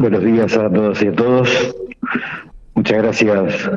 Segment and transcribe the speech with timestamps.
[0.00, 1.76] Buenos días a todos y a todos.
[2.74, 3.70] Muchas gracias,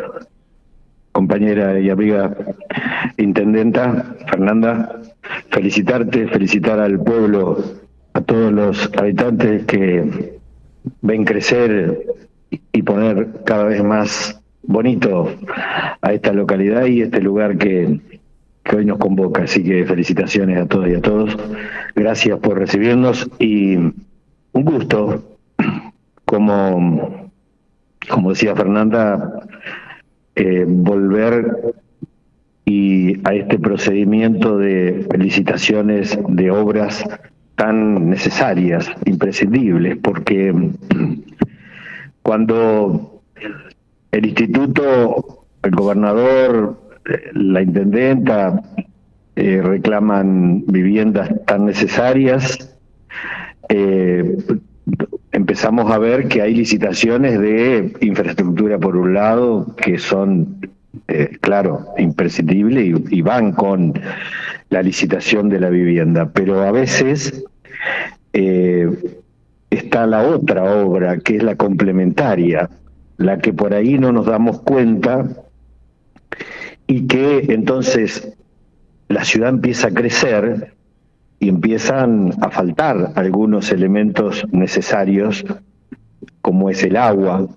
[1.12, 2.34] compañera y amiga
[3.18, 5.01] intendenta Fernanda.
[5.50, 7.62] Felicitarte, felicitar al pueblo,
[8.14, 10.39] a todos los habitantes que
[11.02, 12.05] ven crecer
[12.71, 15.29] y poner cada vez más bonito
[16.01, 17.99] a esta localidad y este lugar que,
[18.63, 19.43] que hoy nos convoca.
[19.43, 21.37] Así que felicitaciones a todos y a todos.
[21.95, 25.32] Gracias por recibirnos y un gusto
[26.34, 27.29] como,
[28.10, 29.46] como decía Fernanda,
[30.36, 31.75] eh, volver
[32.66, 37.04] y a este procedimiento de felicitaciones de obras
[37.56, 40.72] tan necesarias, imprescindibles, porque
[42.23, 43.22] cuando
[44.12, 46.81] el instituto, el gobernador,
[47.34, 48.59] la intendenta
[49.36, 52.76] eh, reclaman viviendas tan necesarias,
[53.70, 54.36] eh,
[55.34, 60.72] empezamos a ver que hay licitaciones de infraestructura por un lado que son,
[61.08, 63.94] eh, claro, imprescindibles y, van con
[64.70, 67.44] la licitación de la vivienda, pero a veces
[68.34, 68.89] eh,
[69.72, 72.70] está la otra obra que es la complementaria,
[73.17, 75.26] la que por ahí no nos damos cuenta
[76.86, 78.34] y que entonces
[79.09, 80.73] la ciudad empieza a crecer
[81.44, 85.44] y empiezan a faltar algunos elementos necesarios,
[86.41, 87.49] como es el agua,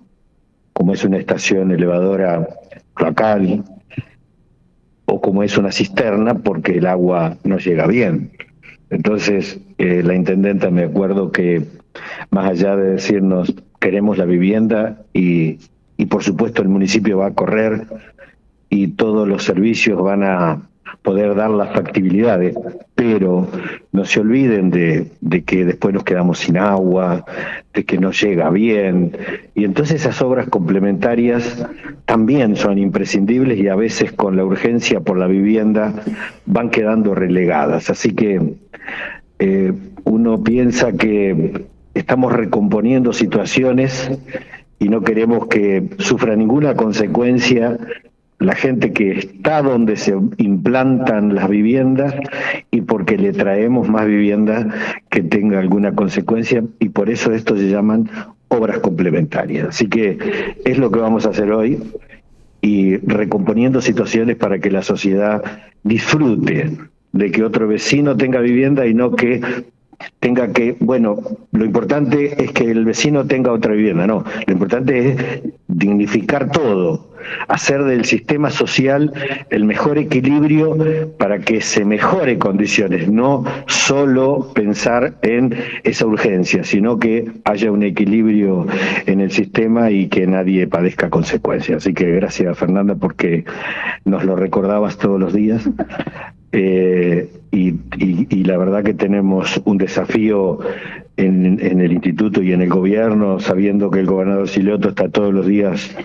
[0.73, 2.49] como es una estación elevadora
[2.97, 3.63] local,
[5.05, 8.31] o como es una cisterna, porque el agua no llega bien.
[8.89, 11.63] Entonces, eh, la intendenta me acuerdo que,
[12.29, 15.59] más allá de decirnos, queremos la vivienda y,
[15.95, 17.87] y por supuesto el municipio va a correr
[18.69, 20.66] y todos los servicios van a
[21.07, 22.53] poder dar las factibilidades,
[22.93, 23.47] pero
[23.93, 25.09] no se olviden de,
[25.45, 27.23] que después nos quedamos sin agua,
[27.73, 29.15] de que no llega bien,
[29.55, 31.65] y entonces esas obras complementarias
[32.03, 35.93] también son imprescindibles y a veces con la urgencia por la vivienda
[36.45, 37.89] van quedando relegadas.
[37.89, 38.55] Así que
[39.39, 39.71] eh,
[40.03, 44.11] uno piensa que estamos recomponiendo situaciones
[44.77, 47.77] y no queremos que sufra ninguna consecuencia
[48.39, 52.13] la gente que está donde se implantan las viviendas
[52.69, 54.67] y porque le traemos más viviendas
[55.09, 58.09] que tenga alguna consecuencia y por eso esto se llaman
[58.49, 59.69] obras complementarias.
[59.69, 60.17] Así que
[60.63, 61.79] es lo que vamos a hacer hoy
[62.61, 65.43] y recomponiendo situaciones para que la sociedad
[65.83, 66.77] disfrute
[67.13, 69.41] de que otro vecino tenga vivienda y no que
[70.19, 71.17] tenga que, bueno,
[71.51, 75.17] lo importante es que el vecino tenga otra vivienda, no, lo importante es
[75.77, 77.07] dignificar todo,
[77.47, 79.13] hacer del sistema social
[79.51, 80.75] el mejor equilibrio
[81.19, 87.83] para que se mejore condiciones, no solo pensar en esa urgencia, sino que haya un
[87.83, 88.65] equilibrio
[89.05, 91.83] en el sistema y que nadie padezca consecuencias.
[91.83, 93.45] Así que gracias Fernanda porque
[94.03, 95.69] nos lo recordabas todos los días.
[96.53, 100.59] Eh, y, la verdad que tenemos un desafío
[101.17, 105.45] en, el instituto y en el gobierno, sabiendo que el gobernador Siloto está todos los
[105.45, 105.95] días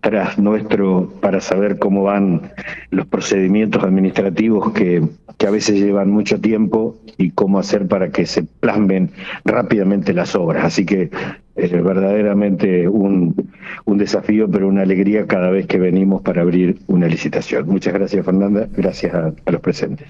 [0.00, 2.52] tras nuestro para saber cómo van
[2.90, 5.02] los procedimientos administrativos que,
[5.38, 9.10] que a veces llevan mucho tiempo y cómo hacer para que se plasmen
[9.44, 10.64] rápidamente las obras.
[10.64, 11.10] Así que
[11.56, 13.50] es verdaderamente un,
[13.84, 17.66] un desafío, pero una alegría cada vez que venimos para abrir una licitación.
[17.66, 18.68] Muchas gracias, Fernanda.
[18.76, 20.08] Gracias a los presentes.